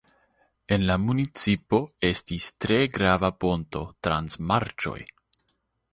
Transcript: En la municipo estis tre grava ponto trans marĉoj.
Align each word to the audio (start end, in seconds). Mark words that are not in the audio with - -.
En 0.75 0.85
la 0.91 0.95
municipo 1.01 1.81
estis 2.09 2.49
tre 2.65 2.79
grava 2.97 3.33
ponto 3.45 3.85
trans 4.09 4.43
marĉoj. 4.53 4.99